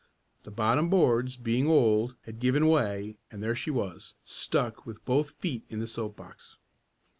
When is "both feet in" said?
5.05-5.79